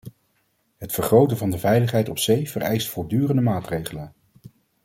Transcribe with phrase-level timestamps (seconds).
[0.77, 4.13] Het vergroten van de veiligheid op zee vereist voortdurende maatregelen.